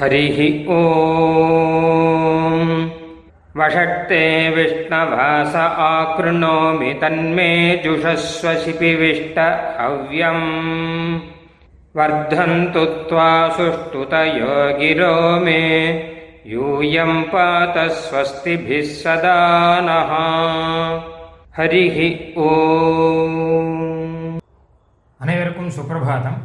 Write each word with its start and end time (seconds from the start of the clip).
हरिः 0.00 0.38
ॐ 0.72 0.82
वषट्ते 3.58 4.22
विष्णवास 4.56 5.54
आकृणोमि 5.84 6.92
तन्मे 7.02 7.50
जुषस्व 7.84 8.48
शिपिविष्ट 8.64 9.38
हव्यम् 9.80 10.44
वर्धन्तु 11.98 12.84
त्वा 13.08 13.30
सुष्ठुतयो 13.56 14.56
गिरो 14.80 15.14
मे 15.44 15.62
यूयं 16.52 17.22
पात 17.32 17.78
स्वस्तिभिः 18.00 18.92
सदा 19.02 19.38
नः 19.88 20.12
हरिः 21.58 21.98
ॐ 22.48 23.34
அனைவருக்கும் 25.20 25.70
சுப்பிரபாதம் 25.76 26.40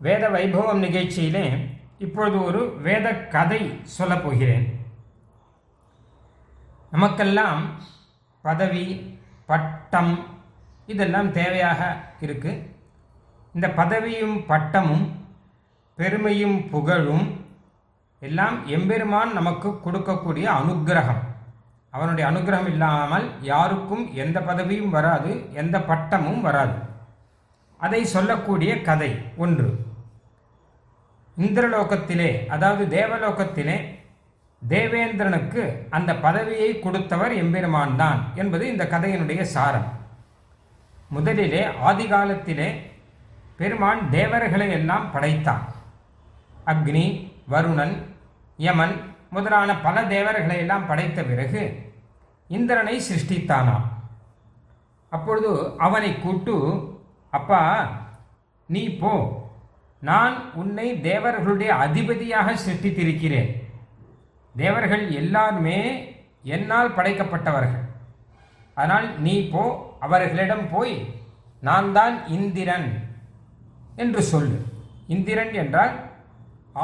வேத 0.00 0.24
வைபவம் 0.34 0.82
நிகழ்ச்சியிலே 0.86 1.44
இப்பொழுது 2.05 2.37
ஒரு 2.47 2.61
வேத 2.85 3.07
கதை 3.35 3.61
சொல்லப் 3.97 4.23
போகிறேன். 4.23 4.65
நமக்கெல்லாம் 6.91 7.61
பதவி 8.47 8.85
பட்டம் 9.45 10.13
இதெல்லாம் 10.85 11.29
தேவையாக 11.33 11.81
இருக்கு. 12.25 12.51
இந்த 13.53 13.67
பதவியும் 13.67 14.35
பட்டமும் 14.47 15.05
பெருமையும் 15.97 16.57
புகழும் 16.69 17.25
எல்லாம் 18.19 18.57
எம்பெருமான் 18.67 19.33
நமக்கு 19.33 19.69
கொடுக்கக்கூடிய 19.69 20.45
அனுக்கிரகம் 20.59 21.23
அவனுடைய 21.89 22.25
அனுக்கிரகம் 22.29 22.69
இல்லாமல் 22.73 23.25
யாருக்கும் 23.41 24.05
எந்த 24.13 24.37
பதவியும் 24.39 24.93
வராது 24.97 25.31
எந்த 25.53 25.77
பட்டமும் 25.89 26.41
வராது. 26.41 26.77
அதை 27.77 28.01
சொல்லக்கூடிய 28.15 28.71
கதை 28.81 29.11
ஒன்று. 29.37 29.69
இந்திரலோகத்திலே 31.37 32.47
அதாவது 32.47 32.83
தேவலோகத்திலே 32.97 33.77
தேவேந்திரனுக்கு 34.61 35.61
அந்த 35.89 36.11
பதவியை 36.15 36.79
கொடுத்தவர் 36.79 37.33
எம்பெருமான் 37.33 37.95
தான் 37.95 38.19
என்பது 38.35 38.67
இந்த 38.67 38.83
கதையினுடைய 38.83 39.41
சாரம். 39.41 39.87
முதலிலே 41.09 41.63
ஆதி 41.87 42.05
காலத்திலே 42.07 42.69
பெருமான் 43.57 44.09
தேவர்களை 44.09 44.67
எல்லாம் 44.71 45.11
படைத்தான். 45.11 45.63
அக்னி 46.65 47.05
வருணன் 47.49 47.95
யமன் 48.59 48.95
முதலான 49.29 49.69
பல 49.77 50.03
தேவர்களை 50.05 50.57
எல்லாம் 50.57 50.87
படைத்த 50.87 51.19
பிறகு 51.23 51.61
இந்திரனை 52.49 52.95
சிருஷ்டித்தானாம். 53.09 53.85
அப்பொழுது 55.09 55.77
அவனை 55.77 56.11
கூட்டு 56.19 56.55
அப்பா 57.29 57.61
நீ 58.69 58.83
போ 59.01 59.13
நான் 60.09 60.35
உன்னை 60.61 60.87
தேவர்களுடைய 61.09 61.71
அதிபதியாக 61.85 62.55
சிருஷ்டித்திருக்கிறேன். 62.63 63.51
தேவர்கள் 64.55 65.03
எல்லாருமே 65.21 65.79
என்னால் 66.55 66.95
படைக்கப்பட்டவர்கள். 66.97 67.85
ஆனால் 68.81 69.07
நீ 69.25 69.35
போ 69.53 69.63
அவர்களிடம் 70.05 70.65
போய் 70.73 70.95
நான் 71.67 71.89
தான் 71.97 72.15
இந்திரன் 72.37 72.89
என்று 74.03 74.21
சொல்லு. 74.31 74.57
இந்திரன் 75.15 75.53
என்றால் 75.61 75.93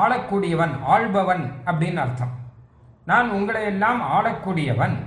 ஆளக்கூடியவன் 0.03 0.73
ஆள்பவன் 0.93 1.43
அப்படின்னு 1.69 1.99
அர்த்தம். 2.05 2.33
நான் 3.11 3.29
உங்களை 3.37 3.61
எல்லாம் 3.71 4.01
ஆளக்கூடியவன் 4.15 4.97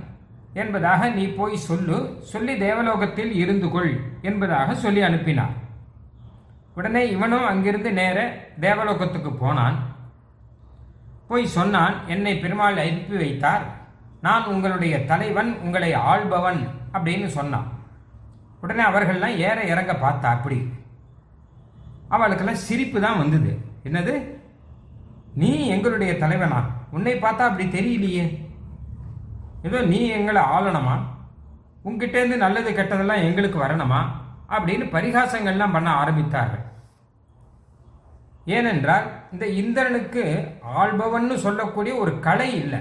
என்பதாக 0.61 1.01
நீ 1.17 1.25
போய் 1.37 1.65
சொல்லு 1.67 1.97
சொல்லி 2.31 2.53
தேவலோகத்தில் 2.65 3.31
இருந்து 3.43 3.67
கொள் 3.75 3.91
என்பதாக 4.29 4.75
சொல்லி 4.85 5.01
அனுப்பினார். 5.09 5.55
உடனே 6.75 7.09
இவனும் 7.09 7.45
அங்கிருந்து 7.45 7.93
நேர 7.93 8.37
தேவலோகத்துக்கு 8.59 9.31
போனான். 9.33 9.77
போய் 11.27 11.45
சொன்னான் 11.45 12.07
என்னை 12.07 12.37
பெருமாள் 12.37 12.77
அனுப்பி 12.77 13.15
வைத்தார். 13.15 13.61
நான் 14.21 14.45
உங்களுடைய 14.45 15.05
தலைவன் 15.05 15.59
உங்களை 15.59 15.93
ஆள்பவன் 15.93 16.67
அப்படின்னு 16.93 17.25
சொன்னான். 17.25 17.67
உடனே 18.61 18.83
அவர்கள்லாம் 18.83 19.35
ஏற 19.35 19.63
இறங்க 19.63 19.93
பார்த்தா 19.93 20.25
அப்படி. 20.25 20.69
அவளுக்கெல்லாம் 22.09 22.63
சிரிப்பு 22.67 23.01
தான் 23.01 23.17
வந்தது. 23.17 23.65
என்னது? 23.83 24.27
நீ 25.33 25.67
எங்களுடைய 25.67 26.17
தலைவனா? 26.17 26.65
உன்னை 26.91 27.13
பார்த்தா 27.13 27.45
அப்படி 27.49 27.65
தெரியலையே. 27.65 28.45
ஏதோ 29.63 29.81
நீ 29.81 30.07
எங்களை 30.07 30.41
ஆளணுமா? 30.41 30.95
உங்ககிட்டேருந்து 31.85 32.37
நல்லது 32.37 32.71
கெட்டதெல்லாம் 32.71 33.23
எங்களுக்கு 33.23 33.63
வரணுமா? 33.63 34.01
அப்படின்னு 34.55 34.85
பரிகாசங்கள்லாம் 34.95 35.75
பண்ண 35.75 35.89
ஆரம்பித்தார்கள். 36.01 36.63
ஏனென்றால் 38.55 39.05
இந்த 39.33 39.45
இந்திரனுக்கு 39.61 40.23
ஆள்பவன்னு 40.81 41.35
சொல்லக்கூடிய 41.45 41.93
ஒரு 42.03 42.13
கலை 42.25 42.49
இல்லை. 42.61 42.79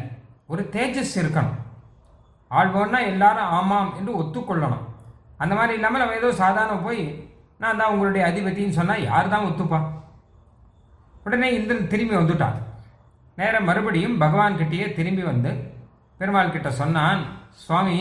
ஒரு 0.52 0.62
தேஜஸ் 0.76 1.14
இருக்கணும். 1.20 1.58
ஆள்பவன்னா 2.60 3.00
எல்லாரும் 3.12 3.52
ஆமாம் 3.58 3.92
என்று 3.98 4.12
ஒத்துக்கொள்ளணும். 4.22 4.86
அந்த 5.42 5.52
மாதிரி 5.58 5.76
இல்லாமல் 5.78 6.02
நம்ம 6.02 6.18
ஏதோ 6.20 6.30
சாதாரண 6.42 6.74
போய் 6.86 7.02
நான் 7.62 7.80
தான் 7.80 7.92
உங்களுடைய 7.92 8.22
அதிபதின்னு 8.30 8.78
சொன்னால் 8.78 9.06
யார் 9.10 9.32
தான் 9.34 9.46
ஒத்துப்பா? 9.48 9.80
உடனே 11.26 11.48
இந்திரன் 11.58 11.90
திரும்பி 11.92 12.14
வந்துட்டான். 12.18 12.58
நேரம் 13.40 13.68
மறுபடியும் 13.68 14.16
பகவான் 14.22 14.58
கிட்டேயே 14.60 14.86
திரும்பி 14.98 15.22
வந்து 15.30 15.50
பெருமாள் 16.20 16.54
கிட்ட 16.54 16.70
சொன்னான் 16.80 17.22
சுவாமி 17.64 17.96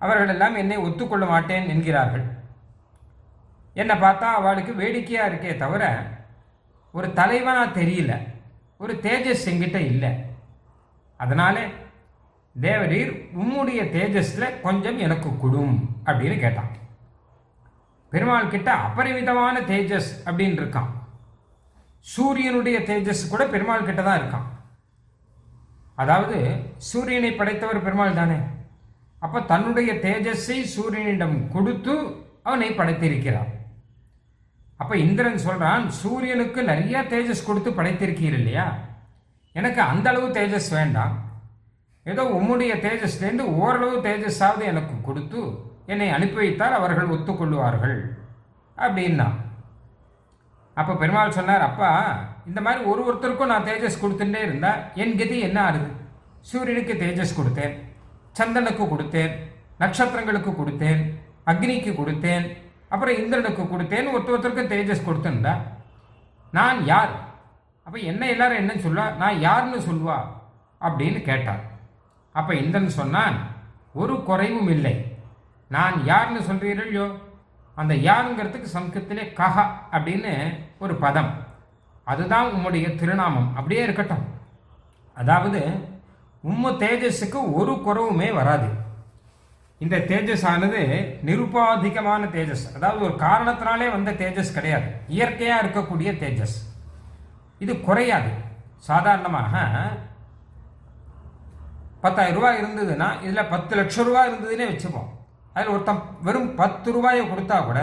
அவர்களெல்லாம் 0.00 0.58
என்னை 0.62 0.76
ஒத்துக்கொள்ள 0.86 1.24
மாட்டேன் 1.32 1.70
என்கிறார்கள். 1.74 2.26
என்னை 3.74 3.94
பார்த்தா 3.96 4.28
அவளுக்கு 4.38 4.72
வேடிக்கையாக 4.80 5.30
இருக்கே 5.30 5.52
தவிர 5.62 5.84
ஒரு 6.94 7.08
தலைவனாக 7.18 7.74
தெரியல 7.80 8.12
ஒரு 8.82 8.92
தேஜஸ் 9.06 9.46
எங்கிட்ட 9.50 9.78
இல்லை. 9.92 10.10
அதனாலே 11.20 11.64
தேவரீர் 12.56 13.10
உம்முடைய 13.40 13.80
தேஜஸில் 13.96 14.60
கொஞ்சம் 14.62 14.98
எனக்கு 15.06 15.28
கொடும் 15.42 15.74
அப்படின்னு 16.06 16.36
கேட்டான். 16.44 16.70
பெருமாள் 18.12 18.52
கிட்ட 18.54 18.70
அபரிமிதமான 18.86 19.60
தேஜஸ் 19.72 20.10
அப்படின்னு 20.26 20.58
இருக்கான். 20.60 20.90
சூரியனுடைய 22.14 22.78
தேஜஸ் 22.88 23.22
கூட 23.32 23.42
பெருமாள் 23.54 23.86
கிட்ட 23.88 24.02
தான் 24.02 24.20
இருக்கான். 24.20 24.48
அதாவது 26.02 26.38
சூரியனை 26.90 27.30
படைத்தவர் 27.32 27.84
பெருமாள் 27.86 28.18
தானே. 28.20 28.40
அப்போ 29.18 29.38
தன்னுடைய 29.52 29.92
தேஜஸை 30.06 30.58
சூரியனிடம் 30.74 31.38
கொடுத்து 31.54 31.94
அவனை 32.42 32.68
படைத்திருக்கிறான் 32.70 33.50
அப்ப 34.80 34.92
இந்திரன் 35.06 35.42
சொல்றான் 35.46 35.84
சூரியனுக்கு 36.00 36.60
நிறைய 36.70 37.02
தேஜஸ் 37.12 37.48
கொடுத்து 37.48 37.70
படைத்திருக்கீர் 37.78 38.36
இல்லையா? 38.38 38.66
எனக்கு 39.54 39.80
அந்த 39.92 40.06
அளவு 40.10 40.28
தேஜஸ் 40.38 40.70
வேண்டாம். 40.78 41.14
ஏதோ 42.06 42.22
உம்முடைய 42.38 42.72
தேஜஸ்லேருந்து 42.86 43.46
ஓரளவு 43.62 43.96
தேஜஸாவது 44.06 44.64
எனக்கு 44.72 44.94
கொடுத்து 45.08 45.40
என்னை 45.92 46.08
அனுப்பி 46.16 46.38
வைத்தால் 46.42 46.78
அவர்கள் 46.78 47.12
ஒத்துக்கொள்வார்கள். 47.14 47.98
அப்படின்னா 48.76 49.28
அப்போ 50.76 50.92
பெருமாள் 51.00 51.36
சொன்னார் 51.38 51.66
அப்பா 51.68 51.90
இந்த 52.48 52.60
மாதிரி 52.66 52.80
ஒரு 52.90 53.00
ஒருத்தருக்கும் 53.08 53.52
நான் 53.52 53.66
தேஜஸ் 53.68 54.02
கொடுத்துட்டே 54.02 54.40
இருந்தா 54.46 54.70
என் 55.02 55.16
கதி 55.20 55.38
என்ன 55.48 55.58
ஆகுது 55.68 55.88
சூரியனுக்கு 56.50 56.94
தேஜஸ் 57.02 57.38
கொடுத்தேன் 57.38 57.74
சந்தனுக்கு 58.38 58.84
கொடுத்தேன் 58.88 59.32
நட்சத்திரங்களுக்கு 59.82 60.52
கொடுத்தேன் 60.54 61.02
அக்னிக்கு 61.52 61.92
கொடுத்தேன் 61.94 62.46
அப்புறம் 62.92 63.18
இந்திரனுக்கு 63.20 63.62
கொடுத்தேன் 63.62 64.12
ஒருத்த 64.14 64.34
ஒருத்தருக்கும் 64.34 64.72
தேஜஸ் 64.72 65.06
கொடுத்துருந்தா 65.08 65.54
நான் 66.56 66.78
யார்? 66.92 67.12
அப்போ 67.86 67.98
என்ன 68.10 68.22
எல்லாரும் 68.34 68.60
என்ன 68.62 68.72
சொல்லுவா? 68.84 69.04
நான் 69.22 69.38
யாருன்னு 69.46 69.78
சொல்வா 69.88 70.16
அப்படின்னு 70.86 71.20
கேட்டார் 71.22 71.62
அப்போ 72.34 72.52
இந்திரன் 72.54 72.98
சொன்னான் 73.00 73.36
ஒரு 73.92 74.14
குறைவும் 74.22 74.70
இல்லை. 74.76 74.94
நான் 75.68 75.96
யாருன்னு 76.04 76.40
சொல்கிறீர்களோ 76.48 77.06
அந்த 77.74 77.94
யாருங்கிறதுக்கு 78.08 78.68
சம்ஸ்கிருத்திலே 78.76 79.24
கஹ 79.40 79.56
அப்படின்னு 79.96 80.32
ஒரு 80.78 80.94
பதம். 81.04 81.30
அதுதான் 82.04 82.48
உம்முடைய 82.54 82.86
திருநாமம். 83.00 83.48
அப்படியே 83.56 83.82
இருக்கட்டும். 83.82 84.24
அதாவது 85.16 85.60
உம்ம 86.50 86.72
தேஜஸுக்கு 86.82 87.40
ஒரு 87.58 87.72
குறவுமே 87.86 88.28
வராது. 88.38 88.68
இந்த 89.84 89.96
தேஜஸ் 90.10 90.42
ஆனது 90.50 90.80
நிருபாதிகமான 91.26 92.22
தேஜஸ். 92.34 92.64
அதாவது 92.76 93.00
ஒரு 93.06 93.14
காரணத்தினாலே 93.26 93.86
வந்த 93.90 94.10
தேஜஸ் 94.22 94.56
கிடையாது. 94.56 94.88
இயற்கையாக 95.16 95.62
இருக்கக்கூடிய 95.62 96.10
தேஜஸ். 96.22 96.56
இது 97.64 97.72
குறையாது. 97.86 98.30
சாதாரணமாக 98.88 99.62
பத்தாயிரம் 102.00 102.36
ரூபாய் 102.38 102.60
இருந்ததுன்னா 102.60 103.08
இதில் 103.22 103.50
பத்து 103.54 103.72
லட்சம் 103.78 104.06
ரூபாய் 104.08 104.28
இருந்ததுன்னே 104.30 104.66
வச்சுப்போம். 104.70 105.08
அதில் 105.54 105.72
ஒருத்தன் 105.74 106.02
வெறும் 106.26 106.54
பத்து 106.60 106.92
ரூபாயை 106.96 107.22
கொடுத்தா 107.30 107.64
கூட 107.64 107.80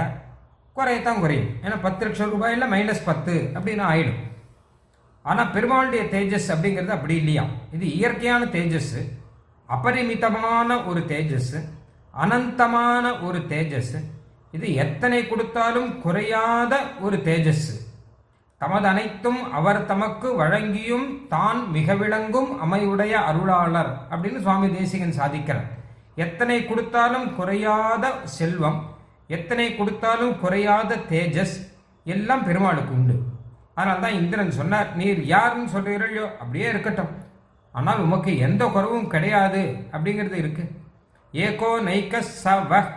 குறையத்தான் 0.77 1.21
குறையும். 1.23 1.49
ஏன்னா 1.63 1.77
பத்து 1.81 2.05
லட்சம் 2.05 2.31
ரூபாயில் 2.33 2.65
மைனஸ் 2.73 3.07
பத்து 3.09 3.35
அப்படின்னு 3.55 3.83
ஆயிடும். 3.91 4.21
ஆனால் 5.29 5.51
பெருமாளுடைய 5.55 6.03
தேஜஸ் 6.13 6.51
அப்படிங்கிறது 6.55 6.95
அப்படி 6.97 7.15
இல்லையா? 7.15 7.45
இது 7.71 7.85
இயற்கையான 7.95 8.45
தேஜஸ். 8.57 8.93
அபரிமிதமான 9.75 10.79
ஒரு 10.89 10.99
தேஜஸ். 11.13 11.51
அனந்தமான 12.23 13.05
ஒரு 13.25 13.39
தேஜஸ் 13.51 13.95
இது 14.55 14.67
எத்தனை 14.83 15.19
கொடுத்தாலும் 15.23 15.89
குறையாத 16.03 16.73
ஒரு 17.05 17.17
தேஜஸ் 17.27 17.67
தமது 18.61 18.87
அனைத்தும் 18.91 19.41
அவர் 19.57 19.79
தமக்கு 19.89 20.27
வழங்கியும் 20.39 21.07
தான் 21.33 21.59
மிக 21.75 21.95
விளங்கும் 22.01 22.49
அமையுடைய 22.65 23.13
அருளாளர் 23.29 23.91
அப்படின்னு 24.11 24.39
சுவாமி 24.45 24.67
தேசிகன் 24.77 25.17
சாதிக்கிறார். 25.19 25.67
எத்தனை 26.25 26.57
கொடுத்தாலும் 26.69 27.27
குறையாத 27.37 28.05
செல்வம் 28.37 28.79
எத்தனை 29.37 29.67
கொடுத்தாலும் 29.79 30.33
குறையாத 30.43 30.97
தேஜஸ் 31.11 31.55
எல்லாம் 32.05 32.45
பெருமாளுக்கு 32.47 32.93
உண்டு. 32.97 33.15
ஆனால் 33.79 34.01
தான் 34.03 34.17
இந்திரன் 34.21 34.57
சொன்னார் 34.59 34.89
நீர் 34.99 35.21
யாருன்னு 35.33 35.73
சொல்கிறீர்களோ 35.75 36.25
அப்படியே 36.41 36.67
இருக்கட்டும். 36.73 37.11
ஆனால் 37.73 38.03
உமக்கு 38.05 38.31
எந்த 38.47 38.63
குறவும் 38.75 39.09
கிடையாது 39.13 39.61
அப்படிங்கிறது 39.93 40.37
இருக்குது 40.43 40.73
ஏகோ 41.33 41.69
நைக்க 41.87 42.21
ச 42.43 42.53
வஹ் 42.69 42.91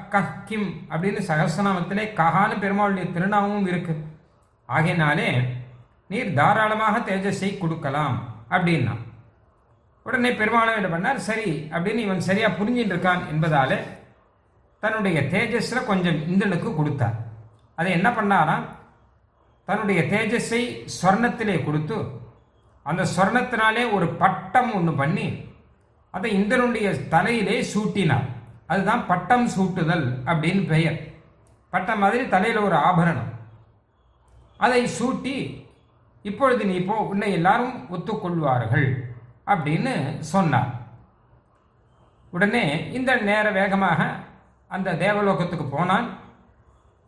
கிம் 0.49 0.69
அப்படின்னு 0.91 1.21
சகசநாமத்திலே 1.29 2.05
கஹான்னு 2.19 2.57
பெருமாளுடைய 2.65 3.07
திருநாமமும் 3.15 3.67
இருக்கு. 3.67 3.95
ஆகையினாலே 4.69 5.29
நீர் 6.07 6.35
தாராளமாக 6.35 6.99
தேஜஸை 6.99 7.59
கொடுக்கலாம் 7.59 8.17
அப்படின்னா. 8.51 8.95
உடனே 10.07 10.31
பெருமாளும் 10.33 10.79
என்ன 10.81 10.89
பண்ணார்? 10.89 11.17
சரி 11.17 11.69
அப்படின்னு 11.73 12.05
இவன் 12.07 12.27
சரியா 12.29 12.49
புரிஞ்சிட்டு 12.49 12.95
இருக்கான் 12.95 13.27
என்பதாலே 13.33 13.79
தன்னுடைய 14.81 15.21
தேஜஸில் 15.21 15.89
கொஞ்சம் 15.91 16.29
இந்திரனுக்கு 16.29 16.75
கொடுத்தார். 16.75 17.17
அதை 17.75 17.93
என்ன 17.93 18.09
பண்ணாராம் 18.11 18.65
தன்னுடைய 19.65 20.01
தேஜஸை 20.03 20.63
ஸ்வர்ணத்திலே 20.97 21.65
கொடுத்து 21.65 21.97
அந்த 22.83 23.03
ஸ்வர்ணத்தினாலே 23.17 23.93
ஒரு 23.93 24.09
பட்டம் 24.09 24.75
ஒன்று 24.75 24.93
பண்ணி 24.95 25.27
அதை 26.17 26.31
இந்திரனுடைய 26.39 26.89
தலையிலே 27.15 27.57
சூட்டினார். 27.73 28.29
அதுதான் 28.67 29.07
பட்டம் 29.11 29.47
சூட்டுதல் 29.57 30.07
அப்படின்னு 30.31 30.63
பெயர். 30.73 30.99
பட்டம் 31.73 32.03
மாதிரி 32.05 32.23
தலையில் 32.35 32.65
ஒரு 32.69 32.77
ஆபரணம். 32.89 33.31
அதை 34.65 34.81
சூட்டி 34.99 35.37
இப்பொழுது 36.29 36.63
நீ 36.71 36.75
இப்போ 36.81 36.97
உன்னை 37.13 37.29
எல்லாரும் 37.33 37.77
ஒத்துக்கொள்வார்கள் 37.95 38.89
அப்படின்னு 39.53 39.93
சொன்னார். 40.33 40.73
உடனே 42.31 42.65
இந்த 42.99 43.11
நேர 43.29 43.47
வேகமாக 43.51 44.01
அந்த 44.77 44.97
தேவலோகத்துக்கு 45.05 45.67
போனான். 45.77 46.09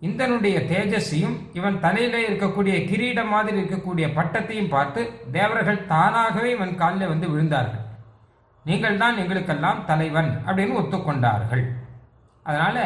இந்தனுடைய 0.09 0.57
தேஜஸையும் 0.71 1.37
இவன் 1.59 1.77
தலையில 1.81 2.21
இருக்கக்கூடிய 2.29 2.77
கிரீடம் 2.91 3.33
மாதிரி 3.35 3.61
இருக்கக்கூடிய 3.61 4.07
பட்டத்தையும் 4.19 4.73
பார்த்து 4.77 5.03
தேவர்கள் 5.33 5.87
தானாகவே 5.93 6.51
இவன் 6.57 6.75
காலில் 6.81 7.13
வந்து 7.13 7.29
விழுந்தார்கள். 7.33 7.82
நீங்கள் 8.69 9.01
தான் 9.03 9.17
எங்களுக்கெல்லாம் 9.23 9.85
தலைவன் 9.85 10.31
அப்படின்னு 10.47 10.79
ஒத்துக்கொண்டார்கள். 10.81 11.65
அதனால 12.43 12.77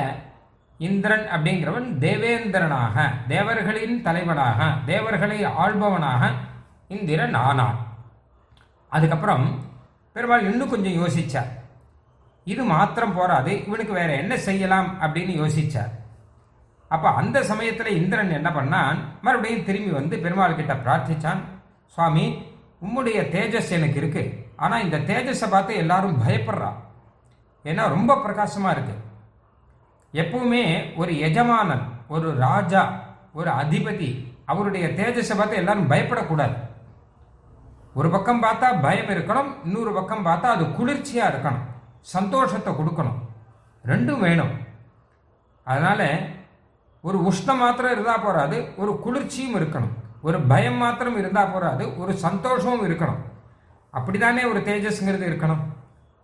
இந்திரன் 0.78 1.26
அப்படிங்கிறவன் 1.34 1.88
தேவேந்திரனாக 2.04 2.96
தேவர்களின் 3.28 4.02
தலைவனாக 4.06 4.68
தேவர்களை 4.86 5.38
ஆள்பவனாக 5.44 6.32
இந்திரன் 6.88 7.34
ஆனான். 7.34 7.78
அதுக்கப்புறம் 8.88 9.46
பெருமாள் 10.12 10.48
இன்னும் 10.50 10.68
கொஞ்சம் 10.68 10.98
யோசிச்சார். 11.02 11.52
இது 12.44 12.64
மாத்திரம் 12.64 13.14
போராது 13.14 13.52
இவனுக்கு 13.66 13.92
வேற 13.92 14.10
என்ன 14.22 14.36
செய்யலாம் 14.36 14.88
அப்படின்னு 15.00 15.32
யோசிச்சார். 15.42 15.92
அப்ப 16.88 17.08
அந்த 17.10 17.38
சமயத்தில் 17.42 17.96
இந்திரன் 18.00 18.30
என்ன 18.30 18.50
பண்ணான்? 18.50 18.98
மறுபடியும் 19.20 19.64
திரும்பி 19.64 19.90
வந்து 19.90 20.16
பெருமாள் 20.18 20.58
கிட்ட 20.58 20.74
பிரார்த்திச்சான். 20.74 21.40
சுவாமி 21.94 22.26
உம்முடைய 22.84 23.18
தேஜஸ் 23.34 23.72
எனக்கு 23.78 23.98
இருக்கு. 24.02 24.24
ஆனால் 24.64 24.84
இந்த 24.84 24.98
தேஜஸை 25.10 25.48
பார்த்து 25.50 25.80
எல்லாரும் 25.82 26.20
பயப்படுறா. 26.24 26.70
ஏன்னா 27.70 27.84
ரொம்ப 27.96 28.12
பிரகாசமாக 28.24 28.74
இருக்கு. 28.76 28.94
எப்பவுமே 30.22 30.62
ஒரு 31.00 31.12
எஜமானன் 31.28 31.84
ஒரு 32.14 32.28
ராஜா 32.46 32.82
ஒரு 33.38 33.50
அதிபதி 33.62 34.10
அவருடைய 34.52 34.86
தேஜஸை 35.00 35.34
பார்த்து 35.36 35.60
எல்லாரும் 35.62 35.90
பயப்படக்கூடாது. 35.92 36.56
ஒரு 37.98 38.08
பக்கம் 38.14 38.42
பார்த்தா 38.44 38.68
பயம் 38.86 39.10
இருக்கணும் 39.14 39.50
இன்னொரு 39.66 39.92
பக்கம் 39.98 40.26
பார்த்தா 40.28 40.48
அது 40.56 40.64
குளிர்ச்சியாக 40.78 41.30
இருக்கணும் 41.32 41.64
சந்தோஷத்தை 42.14 42.72
கொடுக்கணும். 42.78 43.20
ரெண்டும் 43.90 44.24
வேணும். 44.26 44.52
அதனால் 45.66 46.08
ஒரு 47.08 47.18
உஷ்ணம் 47.30 47.62
மாத்திரம் 47.62 47.94
இருந்தால் 47.94 48.24
போகாது 48.26 48.56
ஒரு 48.82 48.92
குளிர்ச்சியும் 49.04 49.56
இருக்கணும். 49.60 49.94
ஒரு 50.26 50.38
பயம் 50.50 50.80
மாத்திரம் 50.82 51.18
இருந்தால் 51.20 51.52
போகாது 51.54 51.84
ஒரு 52.02 52.12
சந்தோஷமும் 52.26 52.86
இருக்கணும். 52.88 53.20
அப்படிதானே 53.98 54.42
ஒரு 54.52 54.60
தேஜஸ்ங்கிறது 54.68 55.24
இருக்கணும்? 55.30 55.62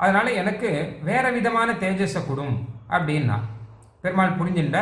அதனால 0.00 0.26
எனக்கு 0.40 0.70
வேற 1.08 1.24
விதமான 1.36 1.68
தேஜஸை 1.84 2.20
கொடும் 2.28 2.56
அப்படின்னா 2.96 3.38
பெருமாள் 4.04 4.38
புரிஞ்சுட்ட 4.40 4.78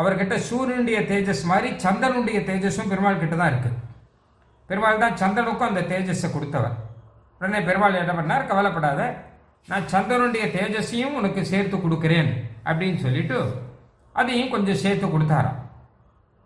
அவர்கிட்ட 0.00 0.34
சூரியனுடைய 0.48 0.98
தேஜஸ் 1.10 1.42
மாதிரி 1.50 1.68
சந்திரனுடைய 1.84 2.38
தேஜஸும் 2.48 2.90
பெருமாள் 2.92 3.20
கிட்ட 3.22 3.36
தான் 3.40 3.52
இருக்கு. 3.52 3.70
பெருமாள் 4.70 5.02
தான் 5.04 5.18
சந்திரனுக்கும் 5.22 5.70
அந்த 5.70 5.82
தேஜஸை 5.92 6.28
கொடுத்தவர். 6.32 6.76
உடனே 7.40 7.60
பெருமாள் 7.68 8.00
என்ன 8.02 8.14
பண்ணார்? 8.18 8.48
கவலைப்படாத 8.50 9.00
நான் 9.70 9.86
சந்திரனுடைய 9.92 10.44
தேஜஸையும் 10.56 11.16
உனக்கு 11.20 11.42
சேர்த்து 11.52 11.76
கொடுக்குறேன் 11.84 12.30
அப்படின்னு 12.68 12.98
சொல்லிட்டு 13.06 13.38
அதையும் 14.20 14.52
கொஞ்சம் 14.54 14.82
சேர்த்து 14.82 15.06
கொடுத்தாராம். 15.14 15.58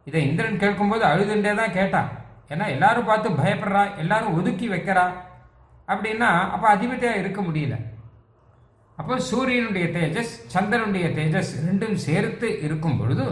இதை 0.08 0.20
இந்திரன் 0.28 0.62
கேட்கும்போது 0.62 1.04
அழுதுண்டே 1.10 1.52
தான் 1.62 1.76
கேட்டான். 1.78 2.08
ஏன்னா 2.52 2.66
எல்லாரும் 2.76 3.08
பார்த்து 3.10 3.38
பயப்படுறா 3.42 3.82
எல்லாரும் 4.02 4.36
ஒதுக்கி 4.38 4.68
வைக்கிறா. 4.74 5.04
அப்படின்னா 5.92 6.30
அப்போ 6.54 6.66
அதிபதியாக 6.76 7.20
இருக்க 7.22 7.40
முடியல. 7.46 7.76
அப்போ 8.98 9.14
சூரியனுடைய 9.30 9.86
தேஜஸ் 9.96 10.32
சந்திரனுடைய 10.54 11.06
தேஜஸ் 11.18 11.52
ரெண்டும் 11.68 11.96
சேர்த்து 12.06 12.48
இருக்கும் 12.66 12.98
பொழுது 12.98 13.26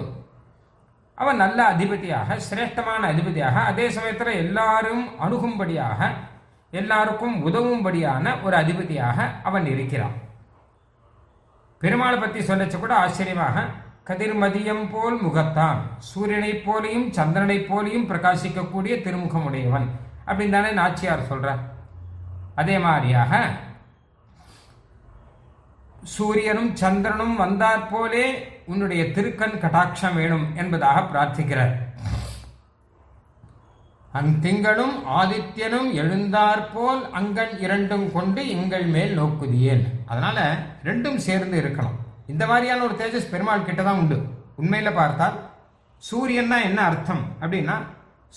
அவன் 1.18 1.40
நல்ல 1.42 1.58
அதிபதியாக 1.74 2.38
சிரேஷ்டமான 2.48 3.02
அதிபதியாக 3.12 3.56
அதே 3.70 3.86
சமயத்தில் 3.96 4.40
எல்லாரும் 4.44 5.04
அணுகும்படியாக 5.24 6.10
எல்லாருக்கும் 6.72 7.36
உதவும்படியான 7.48 8.34
ஒரு 8.44 8.56
அதிபதியாக 8.62 9.18
அவன் 9.48 9.66
இருக்கிறான். 9.74 10.16
பெருமாளை 11.80 12.16
பற்றி 12.20 12.40
சொல்லச்ச 12.48 12.76
கூட 12.78 12.94
ஆச்சரியமாக 13.04 13.66
கதிர்மதியம் 14.10 14.84
போல் 14.92 15.16
முகத்தான் 15.24 15.80
சூரியனைப் 16.10 16.62
போலையும் 16.66 17.08
சந்திரனைப் 17.18 17.68
போலையும் 17.70 18.06
பிரகாசிக்கக்கூடிய 18.10 18.94
திருமுகமுடையவன் 19.06 19.88
அப்படின்னு 20.28 20.56
தானே 20.56 20.70
நாச்சியார் 20.80 21.28
சொல்றார். 21.30 21.60
அதே 22.60 22.76
மாதிரியாக 22.86 23.32
சூரியனும் 26.14 26.70
சந்திரனும் 26.82 27.36
வந்தாற் 27.42 27.88
போலே 27.90 28.24
உன்னுடைய 28.70 29.02
திருக்கண் 29.16 29.60
கட்டாட்சம் 29.62 30.16
வேணும் 30.18 30.46
என்பதாக 30.62 30.98
பிரார்த்திக்கிறார். 31.10 31.74
அந்திங்களும் 34.18 34.94
ஆதித்யனும் 35.20 35.88
எழுந்தாற்போல் 36.02 37.02
அங்கன் 37.18 37.54
இரண்டும் 37.64 38.06
கொண்டு 38.16 38.42
எங்கள் 38.56 38.86
மேல் 38.94 39.12
நோக்குதியேன். 39.20 39.84
அதனால 40.12 40.38
ரெண்டும் 40.88 41.18
சேர்ந்து 41.26 41.56
இருக்கணும். 41.62 41.98
இந்த 42.32 42.44
மாதிரியான 42.50 42.84
ஒரு 42.88 42.96
தேஜஸ் 43.02 43.32
பெருமாள் 43.32 43.66
கிட்ட 43.68 43.82
தான் 43.82 44.00
உண்டு. 44.02 44.18
உண்மையில 44.60 44.90
பார்த்தால் 45.00 45.36
சூரியன்னா 46.08 46.58
என்ன 46.68 46.80
அர்த்தம் 46.88 47.24
அப்படின்னா 47.42 47.76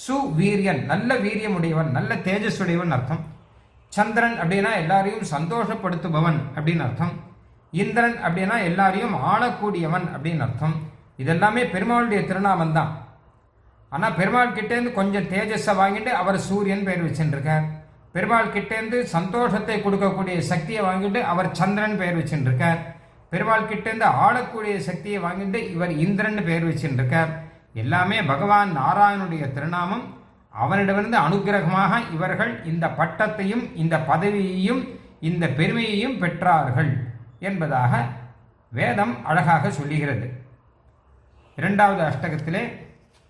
சு 0.04 0.16
வீரியன் 0.40 0.82
நல்ல 0.92 1.18
வீரியமுடையவன் 1.26 1.96
நல்ல 1.98 2.12
தேஜஸ் 2.28 2.62
உடையவன் 2.64 2.96
அர்த்தம். 2.98 3.24
சந்திரன் 3.98 4.38
அப்படின்னா 4.42 4.72
எல்லாரையும் 4.82 5.26
சந்தோஷப்படுத்துபவன் 5.34 6.40
அப்படின்னு 6.56 6.84
அர்த்தம். 6.88 7.14
இந்திரன் 7.74 8.18
அப்படின்னா 8.26 8.58
எல்லாரையும் 8.70 9.16
ஆளக்கூடியவன் 9.32 10.08
அப்படின்னு 10.16 10.46
அர்த்தம். 10.48 10.76
இதெல்லாமே 11.24 11.64
பெருமாளுடைய 11.74 12.22
திருநாமம் 12.30 12.76
தான். 12.78 12.92
ஆனால் 13.92 14.18
பெருமாள் 14.20 14.56
கிட்டேருந்து 14.58 14.92
கொஞ்சம் 15.00 15.28
தேஜஸை 15.34 15.74
வாங்கிட்டு 15.82 16.12
அவர் 16.22 16.38
சூரியன் 16.48 16.86
பெயர் 16.88 17.06
வச்சுருக்கார் 17.06 17.66
பெருமாள் 18.16 18.54
கிட்டேருந்து 18.56 18.98
சந்தோஷத்தை 19.16 19.76
கொடுக்கக்கூடிய 19.82 20.38
சக்தியை 20.52 20.82
வாங்கிட்டு 20.88 21.20
அவர் 21.32 21.50
சந்திரன் 21.60 22.00
பெயர் 22.00 22.18
வச்சுருக்கார் 22.20 22.80
பெருமாள் 23.32 23.70
கிட்டேருந்து 23.72 24.08
ஆளக்கூடிய 24.26 24.76
சக்தியை 24.88 25.20
வாங்கிட்டு 25.26 25.60
இவர் 25.74 25.94
இந்திரன் 26.06 26.40
பெயர் 26.48 26.66
வச்சுருக்கார் 26.70 27.32
எல்லாமே 27.84 28.18
பகவான் 28.32 28.72
நாராயணுடைய 28.80 29.44
திருநாமம். 29.58 30.04
அவனிடமிருந்து 30.54 31.18
அனுகிரகமாக 31.18 32.02
இவர்கள் 32.14 32.66
இந்த 32.66 32.88
பட்டத்தையும் 32.88 33.76
இந்த 33.76 33.98
பதவியையும் 33.98 34.82
இந்த 35.20 35.48
பெருமையையும் 35.48 36.20
பெற்றார்கள் 36.22 36.92
என்பதாக 37.40 38.04
வேதம் 38.70 39.26
அழகாக 39.26 39.72
சொல்லுகிறது. 39.72 40.44
இரண்டாவது 41.56 42.02
அஷ்டகத்திலே 42.04 42.64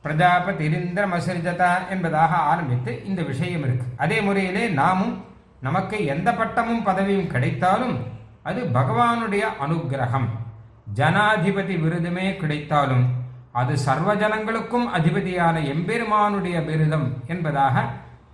பிரஜாபதிரிந்திரமசரிஜதா 0.04 1.90
என்பதாக 1.90 2.36
ஆரம்பித்து 2.36 3.06
இந்த 3.06 3.22
விஷயம் 3.24 3.64
இருக்கு. 3.64 3.86
அதே 3.98 4.22
முறையிலே 4.22 4.68
நாமும் 4.68 5.26
நமக்கு 5.62 6.06
எந்த 6.06 6.34
பட்டமும் 6.34 6.86
பதவியும் 6.86 7.28
கிடைத்தாலும் 7.28 7.96
அது 8.44 8.62
பகவானுடைய 8.62 9.44
அனுகிரகம் 9.60 10.28
ஜனாதிபதி 10.94 11.76
விருதுமே 11.78 12.36
கிடைத்தாலும் 12.36 13.06
அது 13.52 13.74
சர்வஜனங்களுக்கும் 13.74 14.94
அதிபதியான 14.94 15.60
எம்பெருமானுடைய 15.60 16.62
விருதம் 16.62 17.14
என்பதாக 17.28 17.84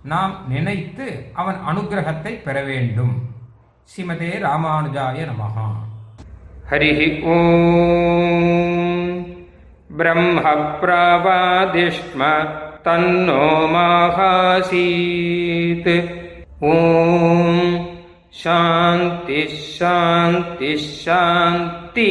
நாம் 0.02 0.44
நினைத்து 0.48 1.30
அவன் 1.32 1.56
அனுகிரகத்தை 1.68 2.42
பெற 2.42 2.62
வேண்டும். 2.62 3.22
ஸ்ரீமதே 3.84 4.38
ராமானுஜாய 4.38 5.24
நமகா 5.24 5.66
ஹரி 6.70 7.22
ஓம். 7.22 9.26
பிரம்ம 9.96 10.40
பிரவாதிஷ்ம 10.80 12.48
தன்னோ 12.84 13.66
மாகாசீத். 13.74 16.14
ஓம். 16.60 17.96
சாந்தி 18.30 19.48
ஷாந்தி 19.78 20.78
ஷாந்தி 21.04 22.10